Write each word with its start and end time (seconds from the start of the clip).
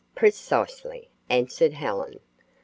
"Precisely," 0.15 1.09
answered 1.29 1.73
Helen. 1.73 2.19